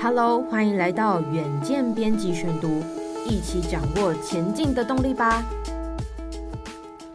[0.00, 2.84] Hello，欢迎来到远见编辑选读，
[3.26, 5.44] 一起掌握前进的动力吧。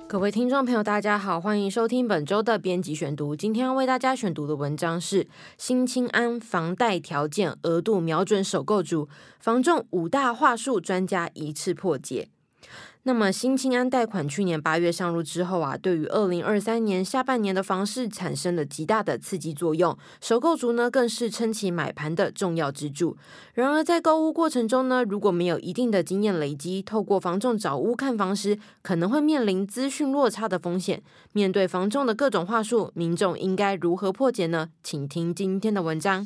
[0.05, 3.33] 各位听众朋友，大家好，欢迎收听本周的编辑选读。
[3.37, 5.23] 今天要为大家选读的文章是
[5.57, 9.07] 《新青安房贷条件额度瞄准首购族，
[9.39, 12.27] 房仲五大话术专家一次破解》。
[13.05, 19.97] 那么，新青安贷款去年八月上路之后啊，对于二零二三年下半年的房市产生了极大的刺激作用。
[20.21, 23.17] 首购族呢，更是撑起买盘的重要支柱。
[23.55, 31.03] 然而，在购屋过程中呢，如果没有一定的经验累积，透过房仲找屋看房时，可能会面临资讯落差的风险。
[31.33, 34.69] 面对房仲的各种话术，民众应该如何破解呢？
[34.81, 36.25] 请听今天的文章。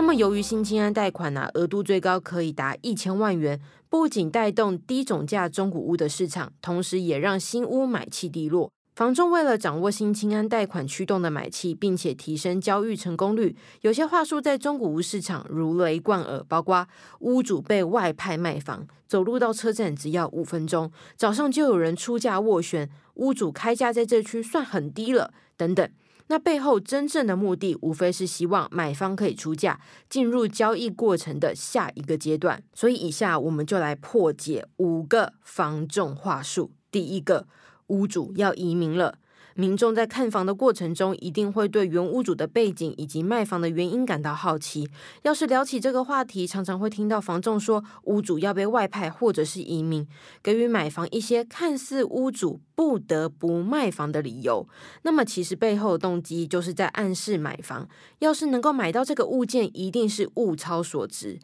[0.00, 8.72] 那么，由于新青安贷款啊，额度最高可以达一千万元，不仅带动低总价中古屋的市场，同时也让新屋买气低落。
[8.94, 25.86] 房仲为了掌握新青安贷款驱动的买气，并且提升交易成功率，有些话术在中古屋市场如雷贯耳，包括屋主被外派卖房，走路到车站只要五分钟，早上就有人出价斡旋，屋主开价在这区算很低了，等等。
[26.30, 32.62] 那背后真正的目的，无非是希望买方可以出价，进入交易过程的下一个阶段。
[32.72, 36.70] 所以，以下我们就来破解五个防重话术。
[36.92, 37.48] 第一个，
[37.88, 39.18] 屋主要移民了。
[39.54, 44.88] 民众在看房的过程中，一定会对原屋主的背景以及卖房的原因感到好奇。
[45.22, 50.06] 要是聊起这个话题，常常会听到房仲说屋主要被外派或者是移民，
[50.42, 54.66] 给予买房一些看似屋主不得不卖房的理由。
[55.02, 57.88] 那么其实背后的动机就是在暗示买房，
[58.20, 61.38] 要是能够买到这个物件，一定是物超所值。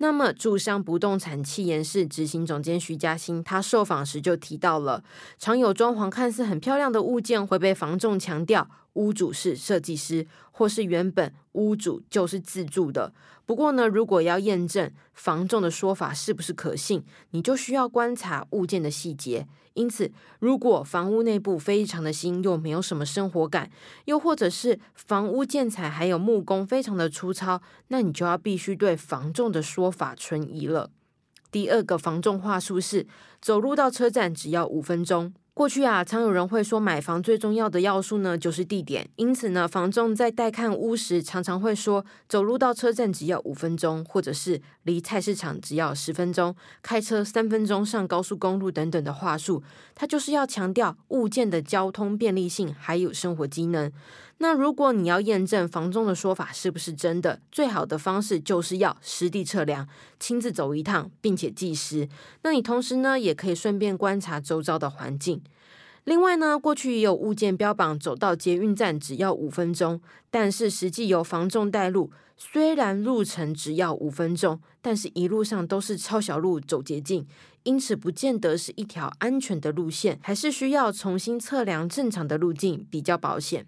[0.00, 5.02] 那么，住商不动产气研室执行总监徐嘉欣，他受访时就提到了，
[5.38, 8.68] 常有装潢看似很漂亮的物件会被房仲强调。
[8.98, 13.12] 屋主是设计师，或是原本屋主就是自住的。
[13.46, 19.46] 不过呢，如果要验证房仲的说法是不是可信，你就需要观察物件的细节。
[19.74, 23.70] 因此，如果房屋内部非常的新，又没有什么生活感，
[24.06, 30.90] 又或者是房屋建材还有木工非常的粗糙，那你就要必须对房仲的说法存疑了。
[31.52, 33.06] 第二个房仲话术是，
[33.40, 35.32] 走路到车站只要五分钟。
[35.58, 39.10] 过去啊，常有人会说，买房最重要的要素呢，就是地点。
[39.16, 49.64] 因此呢，房仲在带看屋时，常常会说，走路到车站只要五分钟，或者是离菜市场只要十分钟，开车三分钟上高速公路等等的话术。
[49.96, 53.90] 他就是要强调物件的交通便利性，还有生活机能。
[54.40, 59.88] 那如果你要验证房仲的说法是不是真的，最好的方式就是要实地测量，
[60.20, 62.08] 亲自走一趟，并且计时。
[62.42, 65.42] 那你同时呢，也可以顺便观察周遭的环境。
[66.04, 70.00] 另外呢，过去也有物件标榜走到捷运站只要五分钟，
[70.30, 77.26] 但是实际由房仲带路，虽然路程只要五分钟，但是一路上都是抄小路走捷径，
[77.64, 83.62] 因此不见得是一条安全的路线，还是需要重新测量正常的路径比较保险。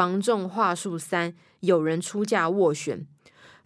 [0.00, 3.06] 房仲话术三：有人出价斡旋。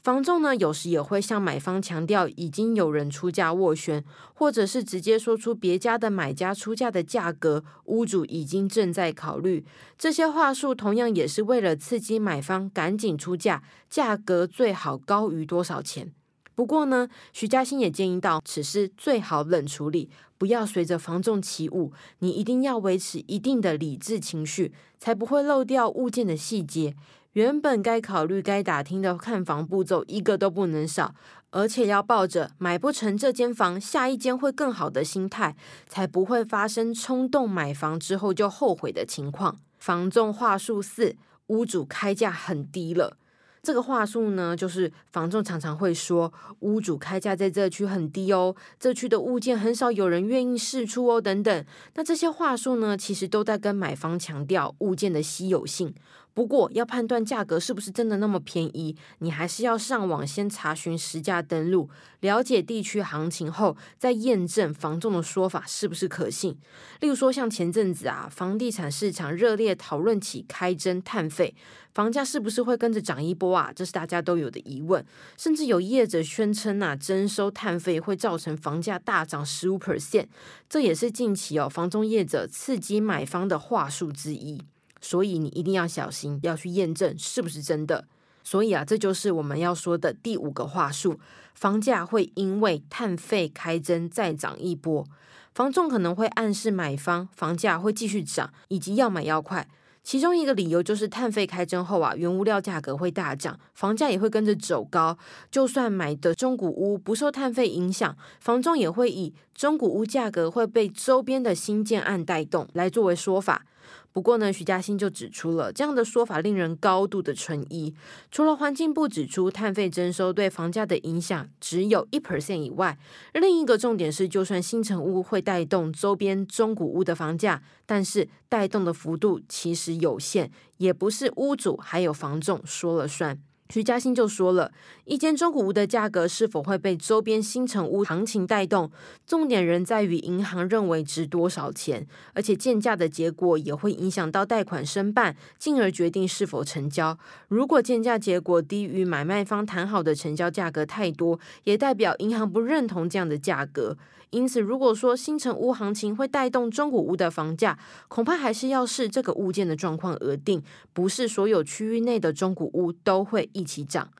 [0.03, 9.65] 房仲呢，有时也会向买方强调已经有人出价斡旋，或者是直接说出别家的买家出价的价格，屋主已经正在考虑。
[9.97, 16.12] 这些话术同样也是为了刺激买方赶紧出价，价格最好高于多少钱。
[16.55, 21.93] 不过呢，徐嘉欣也建议到，此事最好冷处理，不要随着房仲起舞。
[22.21, 26.95] 你一定要维持一定的理智情绪，才不会漏掉物件的细节。
[27.33, 31.15] 原本该考虑、该打听的看房步骤，一个都不能少。
[31.51, 35.57] 而且要抱着买不成这间房，下一间会更好的心态，
[35.89, 39.57] 才不会发生冲动买房之后就后悔的情况。
[39.79, 41.17] 房仲话术四：
[41.49, 43.17] 屋主开价很低了。
[43.65, 46.31] 这个话术呢，就是房仲常常会说，
[46.61, 51.65] 屋主开价在这区很低哦，这区的物件很少有人愿意试出哦，等等。
[51.94, 55.94] 那这些话术呢，其实都在跟买方强调物件的稀有性。
[56.35, 61.89] 不过，要判断价格是不是真的那么便宜，你还是要上网先查询实价登录，
[62.21, 66.59] 了解地区行情后，再验证房仲的说法是不是可信。
[67.01, 71.55] 例如说，像前阵子啊，房地产市场热烈讨论起开征碳费，
[71.93, 73.73] 房价是不是会跟着涨一波啊？
[73.73, 75.07] 这是大家都有的疑问。
[75.39, 80.27] 甚至有业者宣称啊，征收碳费会造成房价大涨十五 percent，
[80.69, 84.61] 这也是近期哦，房仲业者刺激买方的话术之一。
[85.05, 88.06] 所以你一定要小心，要去验证是不是真的。
[88.43, 91.21] 所以啊，这就是我们要说的第五个话术：
[91.55, 95.06] 房价会因为碳费开征再涨一波。
[95.55, 99.69] 房仲可能会暗示买方房价会继续涨，以及要买要快。
[100.03, 105.19] 其中一个理由就是碳费开征后啊，原物料价格会大涨，房价也会跟着走高。
[105.50, 113.67] 就算买的中古屋不受碳费影响，房仲也会以中古屋价格会被周边的新建案带动来作为说法。
[114.14, 117.93] 不过呢，徐嘉欣就指出了这样的说法令人高度的存疑。
[118.31, 122.96] 除了环境部指出碳费征收对房价的影响只有一 percent 以外，
[123.32, 133.43] 另一个重点是，就算新城屋会带动周边中古屋的房价，但是带动的幅度其实有限，也不是屋主还有房仲说了算。
[133.70, 134.70] 徐嘉欣就说了，
[135.06, 138.90] 一间中古屋的价格是否会被周边新城屋行情带动，
[139.26, 147.19] 重点仍在于银行认为值多少钱，而且鉴价的结果也会影响到贷款申办，进而决定是否成交。
[147.49, 153.96] 如果鉴价结果低于买卖方谈好的成交价格太多，也代表银行不认同这样的价格。
[154.35, 157.79] 因此，如果说新城屋行情会带动中古屋的房价，
[158.09, 160.61] 恐怕还是要视这个物件的状况而定，
[160.93, 164.11] 不是所有区域内的中古屋都会一起涨。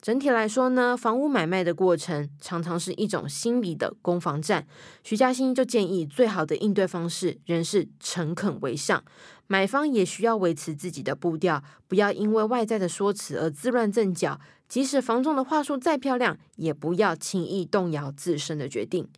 [0.00, 4.64] 整体来说呢，房屋买卖的过程常常是一种心理的攻防战。
[5.02, 9.02] 徐嘉欣就建议，最好的应对方式仍是诚恳为上，
[9.48, 14.38] 买方也需要维持自己的步调，不要因为外在的说辞而自乱阵脚。
[14.68, 19.08] 即使房仲的话术再漂亮，也不要轻易动摇自身的决定。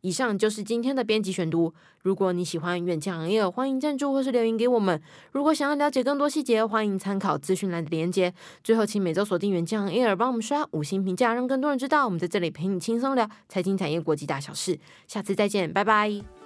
[0.00, 1.72] 以上就是今天的编辑选读。
[2.02, 5.00] 如果你喜欢远见行业欢迎赞助或是留言给我们。
[5.32, 8.32] 如果想要了解更多细节，欢迎参考资讯栏的连接。
[8.62, 14.78] 最后，请每周锁定远见 on air，帮我们刷五星评价，让更多人知道我们在这里陪你轻松聊财经产业国际大小事。
[15.06, 16.37] 下次再见，拜拜。